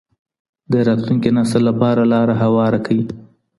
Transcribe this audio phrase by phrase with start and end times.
[0.71, 3.01] د راتلونکي نسل لپاره لاره هواره کړئ.